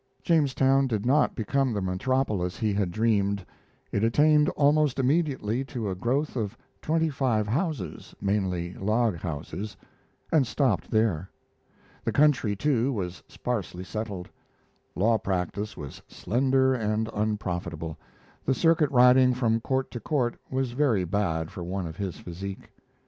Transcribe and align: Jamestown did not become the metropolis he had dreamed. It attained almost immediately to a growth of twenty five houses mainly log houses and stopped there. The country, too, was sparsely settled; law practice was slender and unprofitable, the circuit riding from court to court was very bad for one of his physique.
Jamestown 0.23 0.87
did 0.87 1.05
not 1.05 1.35
become 1.35 1.73
the 1.73 1.79
metropolis 1.79 2.57
he 2.57 2.73
had 2.73 2.89
dreamed. 2.89 3.45
It 3.91 4.03
attained 4.03 4.49
almost 4.57 4.97
immediately 4.97 5.63
to 5.65 5.91
a 5.91 5.95
growth 5.95 6.35
of 6.35 6.57
twenty 6.81 7.09
five 7.11 7.47
houses 7.47 8.15
mainly 8.19 8.73
log 8.73 9.17
houses 9.17 9.77
and 10.33 10.47
stopped 10.47 10.89
there. 10.89 11.29
The 12.03 12.11
country, 12.11 12.55
too, 12.55 12.91
was 12.91 13.21
sparsely 13.27 13.83
settled; 13.83 14.27
law 14.95 15.19
practice 15.19 15.77
was 15.77 16.01
slender 16.07 16.73
and 16.73 17.07
unprofitable, 17.13 17.95
the 18.43 18.55
circuit 18.55 18.89
riding 18.89 19.35
from 19.35 19.61
court 19.61 19.91
to 19.91 19.99
court 19.99 20.35
was 20.49 20.71
very 20.71 21.03
bad 21.03 21.51
for 21.51 21.63
one 21.63 21.85
of 21.85 21.97
his 21.97 22.17
physique. 22.17 22.71